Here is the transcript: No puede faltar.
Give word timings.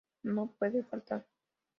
No 0.23 0.47
puede 0.57 0.81
faltar. 0.81 1.27